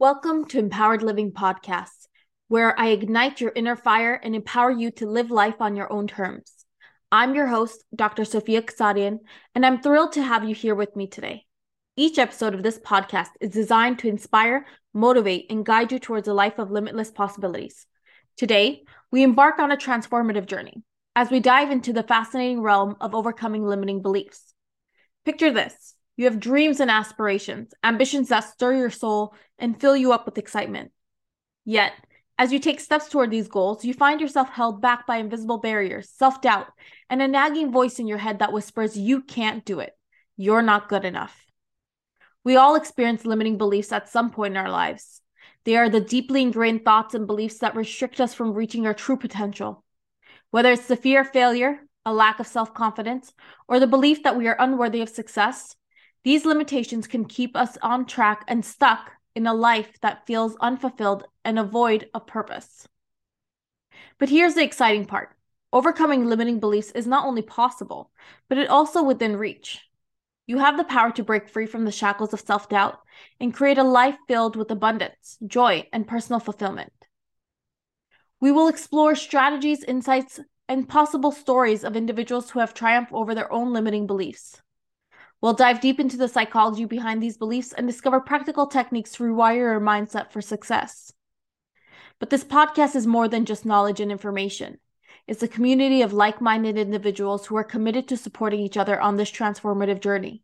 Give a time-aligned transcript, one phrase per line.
[0.00, 2.06] Welcome to Empowered Living Podcasts,
[2.48, 6.06] where I ignite your inner fire and empower you to live life on your own
[6.06, 6.64] terms.
[7.12, 8.24] I'm your host, Dr.
[8.24, 9.18] Sophia Kasadian,
[9.54, 11.44] and I'm thrilled to have you here with me today.
[11.96, 14.64] Each episode of this podcast is designed to inspire,
[14.94, 17.84] motivate, and guide you towards a life of limitless possibilities.
[18.38, 20.82] Today, we embark on a transformative journey
[21.14, 24.54] as we dive into the fascinating realm of overcoming limiting beliefs.
[25.26, 30.12] Picture this you have dreams and aspirations, ambitions that stir your soul and fill you
[30.12, 30.92] up with excitement.
[31.64, 31.92] Yet,
[32.38, 36.10] as you take steps toward these goals, you find yourself held back by invisible barriers,
[36.10, 36.66] self doubt,
[37.08, 39.96] and a nagging voice in your head that whispers, You can't do it.
[40.36, 41.34] You're not good enough.
[42.44, 45.22] We all experience limiting beliefs at some point in our lives.
[45.64, 49.16] They are the deeply ingrained thoughts and beliefs that restrict us from reaching our true
[49.16, 49.82] potential.
[50.50, 53.32] Whether it's the fear of failure, a lack of self confidence,
[53.68, 55.76] or the belief that we are unworthy of success,
[56.22, 61.24] these limitations can keep us on track and stuck in a life that feels unfulfilled
[61.44, 62.86] and a void of purpose.
[64.18, 65.30] But here's the exciting part
[65.72, 68.10] overcoming limiting beliefs is not only possible,
[68.48, 69.80] but it also within reach.
[70.46, 72.98] You have the power to break free from the shackles of self doubt
[73.38, 76.92] and create a life filled with abundance, joy, and personal fulfillment.
[78.40, 83.52] We will explore strategies, insights, and possible stories of individuals who have triumphed over their
[83.52, 84.60] own limiting beliefs.
[85.40, 89.56] We'll dive deep into the psychology behind these beliefs and discover practical techniques to rewire
[89.56, 91.12] your mindset for success.
[92.18, 94.78] But this podcast is more than just knowledge and information.
[95.26, 99.16] It's a community of like minded individuals who are committed to supporting each other on
[99.16, 100.42] this transformative journey.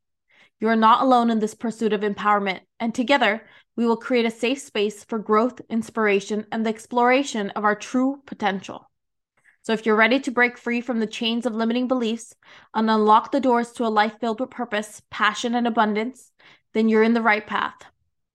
[0.61, 4.31] You are not alone in this pursuit of empowerment, and together we will create a
[4.31, 8.91] safe space for growth, inspiration, and the exploration of our true potential.
[9.67, 12.37] So if you're ready to break free from the chains of limiting beliefs
[12.73, 16.31] and unlock the doors to a life filled with purpose, passion, and abundance,
[16.73, 17.75] then you're in the right path.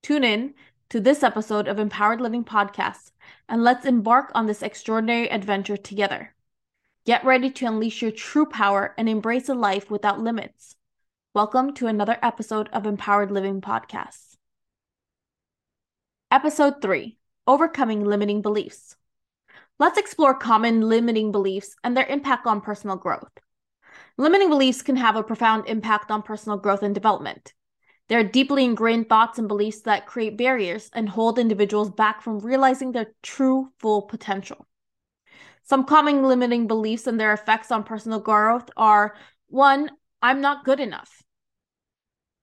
[0.03, 0.55] Tune in
[0.89, 3.11] to this episode of Empowered Living Podcast
[3.47, 6.35] and let's embark on this extraordinary adventure together.
[7.05, 10.75] Get ready to unleash your true power and embrace a life without limits.
[11.33, 14.35] Welcome to another episode of Empowered Living Podcast.
[16.29, 17.17] Episode 3
[17.47, 18.97] Overcoming Limiting Beliefs.
[19.81, 23.31] Let's explore common limiting beliefs and their impact on personal growth.
[24.15, 27.51] Limiting beliefs can have a profound impact on personal growth and development.
[28.07, 32.37] They are deeply ingrained thoughts and beliefs that create barriers and hold individuals back from
[32.37, 34.67] realizing their true full potential.
[35.63, 39.15] Some common limiting beliefs and their effects on personal growth are
[39.47, 39.89] one,
[40.21, 41.23] I'm not good enough.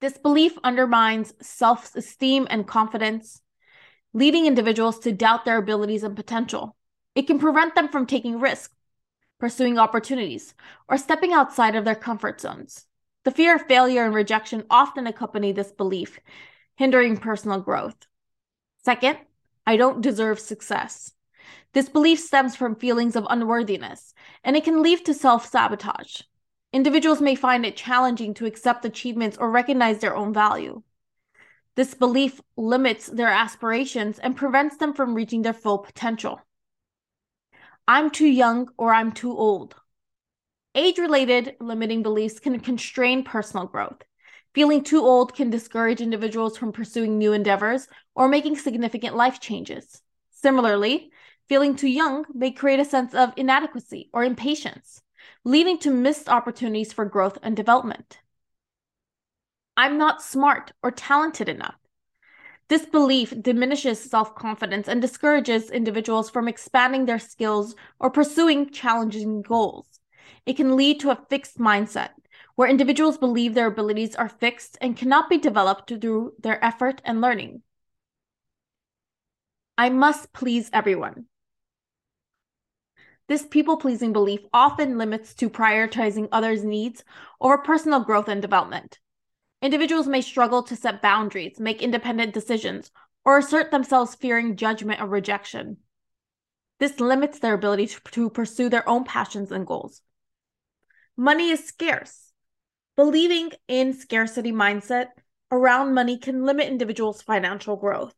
[0.01, 3.41] This belief undermines self esteem and confidence,
[4.13, 6.75] leading individuals to doubt their abilities and potential.
[7.15, 8.75] It can prevent them from taking risks,
[9.39, 10.55] pursuing opportunities,
[10.89, 12.87] or stepping outside of their comfort zones.
[13.25, 16.19] The fear of failure and rejection often accompany this belief,
[16.77, 18.07] hindering personal growth.
[18.85, 19.19] Second,
[19.67, 21.13] I don't deserve success.
[21.75, 26.23] This belief stems from feelings of unworthiness, and it can lead to self sabotage.
[26.73, 30.83] Individuals may find it challenging to accept achievements or recognize their own value.
[31.75, 36.41] This belief limits their aspirations and prevents them from reaching their full potential.
[37.91, 39.75] I'm too young or I'm too old.
[40.75, 44.03] Age related limiting beliefs can constrain personal growth.
[44.55, 50.03] Feeling too old can discourage individuals from pursuing new endeavors or making significant life changes.
[50.33, 51.13] Similarly,
[51.49, 55.01] feeling too young may create a sense of inadequacy or impatience,
[55.45, 58.19] leading to missed opportunities for growth and development.
[59.79, 61.79] I'm not smart or talented enough.
[62.69, 69.41] This belief diminishes self confidence and discourages individuals from expanding their skills or pursuing challenging
[69.41, 70.01] goals.
[70.45, 72.11] It can lead to a fixed mindset,
[72.57, 77.21] where individuals believe their abilities are fixed and cannot be developed through their effort and
[77.23, 77.63] learning.
[79.79, 81.27] I must please everyone.
[83.29, 87.05] This people pleasing belief often limits to prioritizing others' needs
[87.41, 88.99] over personal growth and development.
[89.61, 92.91] Individuals may struggle to set boundaries, make independent decisions,
[93.25, 95.79] or assert themselves fearing judgment or rejection.
[96.79, 100.01] This limits their ability to, to pursue their own passions and goals.
[101.17, 102.33] Money is scarce.
[102.97, 105.09] Believing in scarcity mindset
[105.51, 108.15] around money can limit individuals' financial growth.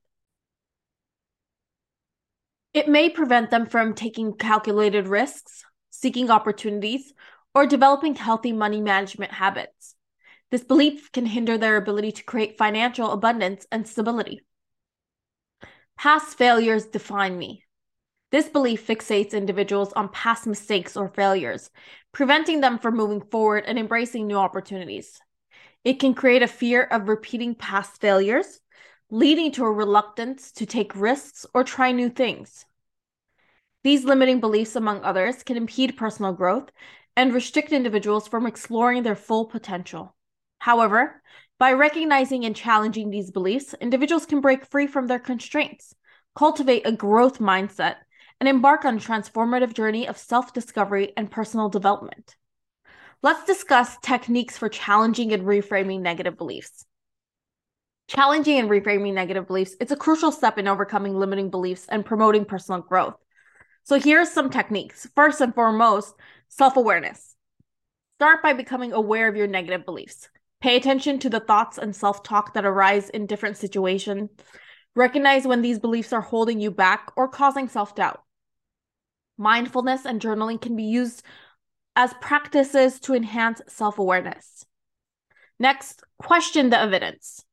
[2.75, 7.13] It may prevent them from taking calculated risks, seeking opportunities,
[7.55, 9.97] or developing healthy money management habits.
[10.51, 14.41] This belief can hinder their ability to create financial abundance and stability.
[15.97, 17.65] Past failures define me.
[18.33, 21.71] This belief fixates individuals on past mistakes or failures,
[22.13, 25.21] preventing them from moving forward and embracing new opportunities.
[25.85, 28.61] It can create a fear of repeating past failures,
[29.11, 32.65] leading to a reluctance to take risks or try new things.
[33.83, 36.71] These limiting beliefs, among others, can impede personal growth
[37.17, 40.15] and restrict individuals from exploring their full potential.
[40.61, 41.23] However,
[41.59, 45.95] by recognizing and challenging these beliefs, individuals can break free from their constraints,
[46.35, 47.97] cultivate a growth mindset,
[48.39, 52.37] and embark on a transformative journey of self discovery and personal development.
[53.23, 56.87] Let's discuss techniques for challenging and reframing negative beliefs.
[58.09, 62.45] Challenging and reframing negative beliefs is a crucial step in overcoming limiting beliefs and promoting
[62.45, 63.17] personal growth.
[63.85, 65.09] So here's some techniques.
[65.15, 66.15] First and foremost,
[66.49, 67.35] self-awareness.
[68.19, 70.29] Start by becoming aware of your negative beliefs.
[70.61, 74.31] Pay attention to the thoughts and self-talk that arise in different situations.
[74.95, 78.23] Recognize when these beliefs are holding you back or causing self-doubt.
[79.39, 81.23] Mindfulness and journaling can be used
[81.97, 84.67] as practices to enhance self awareness.
[85.59, 87.45] Next, question the evidence.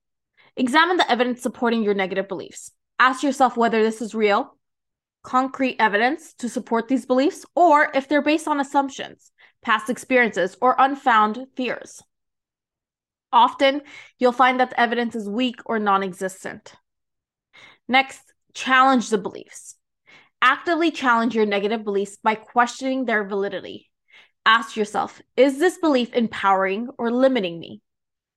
[0.57, 2.71] Examine the evidence supporting your negative beliefs.
[2.99, 4.57] Ask yourself whether this is real,
[5.23, 9.31] concrete evidence to support these beliefs, or if they're based on assumptions,
[9.61, 12.01] past experiences, or unfound fears.
[13.31, 13.81] Often,
[14.19, 16.73] you'll find that the evidence is weak or non existent.
[17.87, 18.21] Next,
[18.53, 19.75] challenge the beliefs.
[20.41, 23.89] Actively challenge your negative beliefs by questioning their validity.
[24.45, 27.81] Ask yourself Is this belief empowering or limiting me?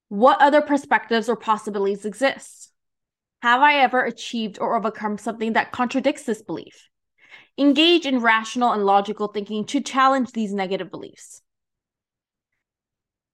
[0.09, 2.73] What other perspectives or possibilities exist?
[3.43, 6.89] Have I ever achieved or overcome something that contradicts this belief?
[7.57, 11.43] Engage in rational and logical thinking to challenge these negative beliefs.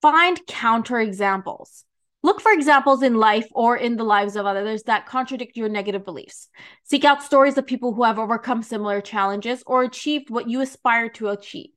[0.09, 1.83] Find counter examples.
[2.23, 6.05] Look for examples in life or in the lives of others that contradict your negative
[6.05, 6.47] beliefs.
[6.85, 11.09] Seek out stories of people who have overcome similar challenges or achieved what you aspire
[11.09, 11.71] to achieve.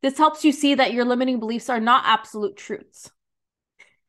[0.00, 3.10] This helps you see that your limiting beliefs are not absolute truths.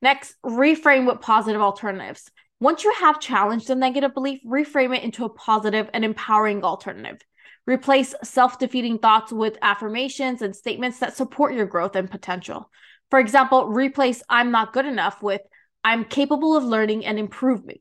[0.01, 2.31] Next, reframe with positive alternatives.
[2.61, 7.19] Once you have challenged a negative belief, reframe it into a positive and empowering alternative.
[7.65, 12.71] Replace self defeating thoughts with affirmations and statements that support your growth and potential.
[13.09, 15.41] For example, replace I'm not good enough with
[15.83, 17.79] I'm capable of learning and improving.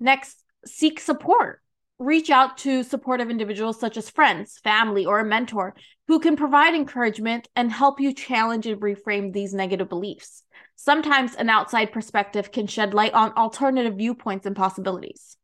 [0.00, 1.62] Next, seek support.
[1.98, 5.74] Reach out to supportive individuals such as friends, family, or a mentor
[6.08, 10.42] who can provide encouragement and help you challenge and reframe these negative beliefs.
[10.76, 15.36] Sometimes an outside perspective can shed light on alternative viewpoints and possibilities.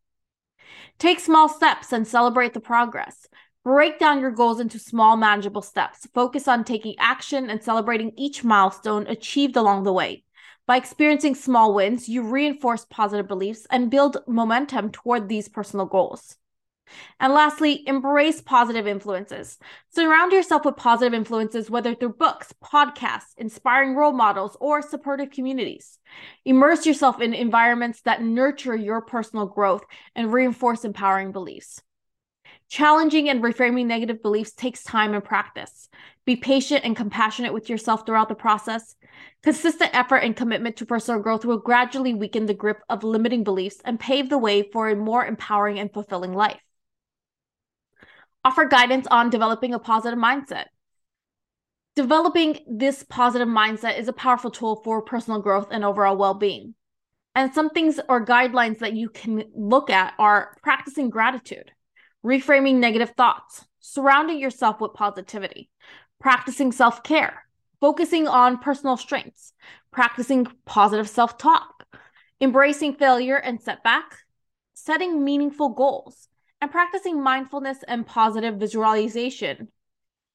[0.99, 3.29] Take small steps and celebrate the progress.
[3.67, 6.07] Break down your goals into small, manageable steps.
[6.15, 10.23] Focus on taking action and celebrating each milestone achieved along the way.
[10.69, 16.37] By experiencing small wins, you reinforce positive beliefs and build momentum toward these personal goals.
[17.19, 19.59] And lastly, embrace positive influences.
[19.89, 25.99] Surround yourself with positive influences, whether through books, podcasts, inspiring role models, or supportive communities.
[26.45, 29.83] Immerse yourself in environments that nurture your personal growth
[30.15, 31.83] and reinforce empowering beliefs.
[32.69, 35.89] Challenging and reframing negative beliefs takes time and practice.
[36.25, 38.97] Be patient and compassionate with yourself throughout the process.
[39.43, 43.81] Consistent effort and commitment to personal growth will gradually weaken the grip of limiting beliefs
[43.85, 46.61] and pave the way for a more empowering and fulfilling life.
[48.45, 50.67] Offer guidance on developing a positive mindset.
[51.95, 56.75] Developing this positive mindset is a powerful tool for personal growth and overall well being.
[57.35, 61.71] And some things or guidelines that you can look at are practicing gratitude,
[62.27, 65.71] reframing negative thoughts, surrounding yourself with positivity,
[66.21, 67.45] practicing self care,
[67.81, 69.53] focusing on personal strengths,
[69.93, 71.85] practicing positive self talk,
[72.41, 74.19] embracing failure and setback,
[74.75, 76.29] setting meaningful goals,
[76.61, 79.69] and practicing mindfulness and positive visualization.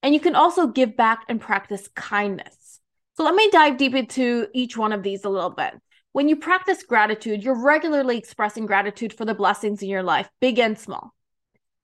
[0.01, 2.79] And you can also give back and practice kindness.
[3.17, 5.74] So let me dive deep into each one of these a little bit.
[6.13, 10.57] When you practice gratitude, you're regularly expressing gratitude for the blessings in your life, big
[10.57, 11.13] and small.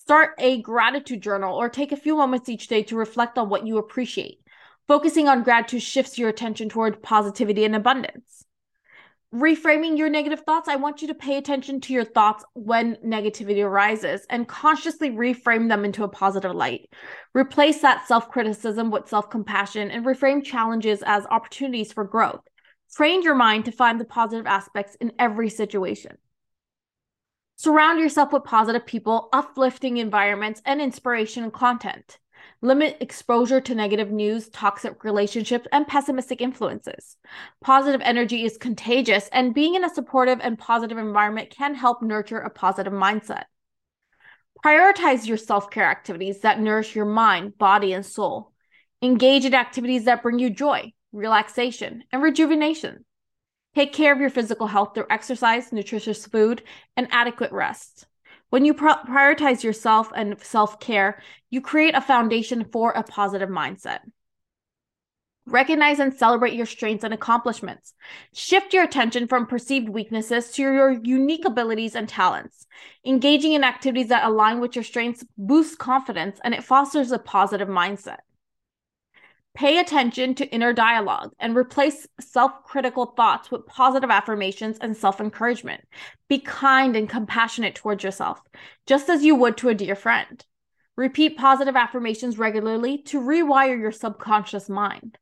[0.08, 3.68] Start a gratitude journal or take a few moments each day to reflect on what
[3.68, 4.40] you appreciate.
[4.88, 8.46] Focusing on gratitude shifts your attention toward positivity and abundance.
[9.36, 13.62] Reframing your negative thoughts, I want you to pay attention to your thoughts when negativity
[13.62, 16.90] arises and consciously reframe them into a positive light.
[17.34, 22.48] Replace that self criticism with self compassion and reframe challenges as opportunities for growth.
[22.96, 26.18] Train your mind to find the positive aspects in every situation.
[27.60, 32.20] Surround yourself with positive people, uplifting environments, and inspiration content.
[32.62, 37.18] Limit exposure to negative news, toxic relationships, and pessimistic influences.
[37.60, 42.38] Positive energy is contagious, and being in a supportive and positive environment can help nurture
[42.38, 43.46] a positive mindset.
[44.64, 48.52] Prioritize your self care activities that nourish your mind, body, and soul.
[49.02, 53.04] Engage in activities that bring you joy, relaxation, and rejuvenation.
[53.78, 56.64] Take care of your physical health through exercise, nutritious food,
[56.96, 58.08] and adequate rest.
[58.50, 63.50] When you pro- prioritize yourself and self care, you create a foundation for a positive
[63.50, 64.00] mindset.
[65.46, 67.94] Recognize and celebrate your strengths and accomplishments.
[68.34, 72.66] Shift your attention from perceived weaknesses to your unique abilities and talents.
[73.06, 77.68] Engaging in activities that align with your strengths boosts confidence and it fosters a positive
[77.68, 78.22] mindset.
[79.58, 85.20] Pay attention to inner dialogue and replace self critical thoughts with positive affirmations and self
[85.20, 85.84] encouragement.
[86.30, 88.40] Be kind and compassionate towards yourself,
[88.86, 90.46] just as you would to a dear friend.
[90.96, 95.18] Repeat positive affirmations regularly to rewire your subconscious mind.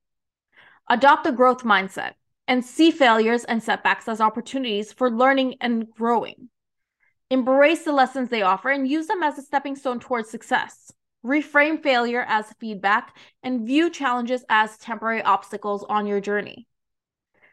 [0.90, 2.16] Adopt a growth mindset
[2.46, 6.50] and see failures and setbacks as opportunities for learning and growing.
[7.30, 10.92] Embrace the lessons they offer and use them as a stepping stone towards success.
[11.26, 16.68] Reframe failure as feedback and view challenges as temporary obstacles on your journey.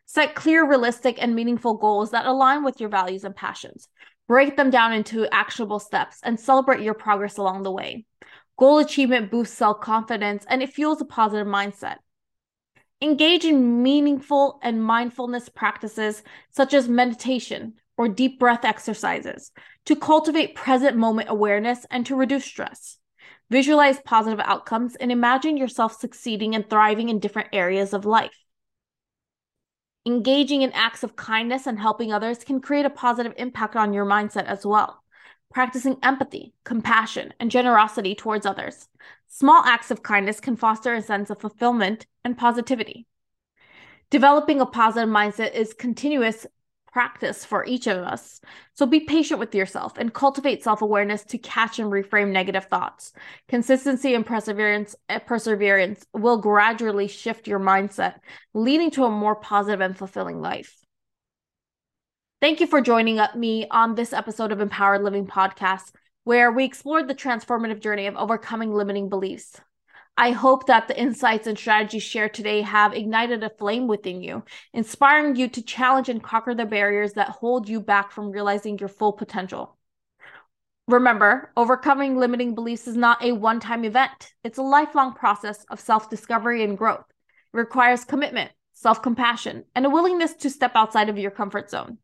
[0.05, 3.89] Set clear, realistic, and meaningful goals that align with your values and passions.
[4.29, 8.05] Break them down into actionable steps and celebrate your progress along the way.
[8.59, 11.97] Goal achievement boosts self confidence and it fuels a positive mindset.
[13.01, 19.51] Engage in meaningful and mindfulness practices such as meditation or deep breath exercises
[19.87, 22.99] to cultivate present moment awareness and to reduce stress.
[23.53, 28.39] Visualize positive outcomes and imagine yourself succeeding and thriving in different areas of life.
[30.07, 34.07] Engaging in acts of kindness and helping others can create a positive impact on your
[34.07, 35.05] mindset as well.
[35.53, 38.89] Practicing empathy, compassion, and generosity towards others
[39.29, 43.07] Small acts of kindness can foster a sense of fulfillment and positivity.
[44.09, 46.47] Developing a positive mindset is continuous
[46.93, 48.41] practice for each of us.
[48.75, 53.13] So be patient with yourself and cultivate self-awareness to catch and reframe negative thoughts.
[53.49, 58.17] Consistency and perseverance eh, perseverance will gradually shift your mindset,
[58.55, 60.77] leading to a more positive and fulfilling life.
[62.41, 65.93] Thank you for joining me on this episode of Empowered Living Podcast
[66.25, 69.61] where we explored the transformative journey of overcoming limiting beliefs.
[70.17, 74.45] I hope that the insights and strategies shared today have ignited a flame within you,
[74.73, 78.91] inspiring you to challenge and conquer the barriers that hold you back from realizing your
[78.91, 79.79] full potential.
[80.87, 85.81] Remember, overcoming limiting beliefs is not a one time event, it's a lifelong process of
[85.81, 87.07] self discovery and growth.
[87.55, 91.99] It requires commitment, self compassion, and a willingness to step outside of your comfort zone.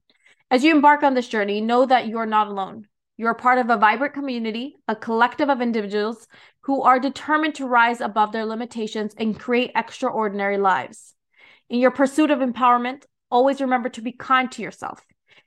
[0.51, 2.87] As you embark on this journey, know that you are not alone.
[3.19, 6.29] You're part of a vibrant community, a collective of individuals
[6.69, 11.15] who are determined to rise above their limitations and create extraordinary lives.
[11.71, 15.01] In your pursuit of empowerment, always remember to be kind to yourself.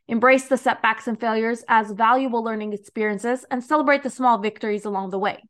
[0.07, 5.11] Embrace the setbacks and failures as valuable learning experiences and celebrate the small victories along
[5.11, 5.43] the way.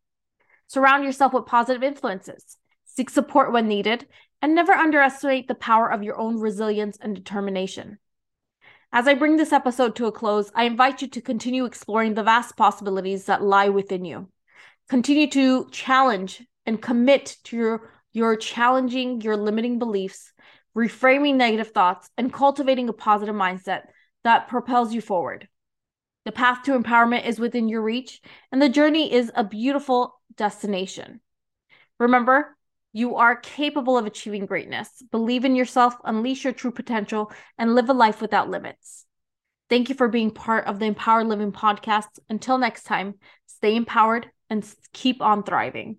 [0.67, 2.57] Surround yourself with positive influences.
[2.83, 4.05] Seek support when needed,
[4.41, 7.97] and never underestimate the power of your own resilience and determination.
[8.91, 12.23] As I bring this episode to a close, I invite you to continue exploring the
[12.23, 14.27] vast possibilities that lie within you.
[14.91, 20.33] Continue to challenge and commit to your, your challenging your limiting beliefs,
[20.75, 23.83] reframing negative thoughts, and cultivating a positive mindset
[24.25, 25.47] that propels you forward.
[26.25, 28.21] The path to empowerment is within your reach,
[28.51, 31.21] and the journey is a beautiful destination.
[31.97, 32.57] Remember,
[32.91, 35.01] you are capable of achieving greatness.
[35.09, 39.05] Believe in yourself, unleash your true potential, and live a life without limits.
[39.69, 42.19] Thank you for being part of the Empowered Living podcast.
[42.29, 43.13] Until next time,
[43.45, 45.97] stay empowered and keep on thriving.